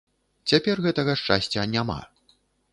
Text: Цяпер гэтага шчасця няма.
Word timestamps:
Цяпер 0.51 0.81
гэтага 0.87 1.17
шчасця 1.21 1.69
няма. 1.77 2.01